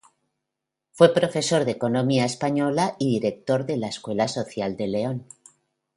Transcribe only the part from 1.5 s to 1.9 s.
de